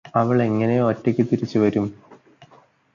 അവൾ 0.15 0.43
എങ്ങനെ 0.43 0.83
ഒറ്റക്ക് 0.83 1.23
തിരിച്ചു 1.31 1.59
വരും 1.59 1.85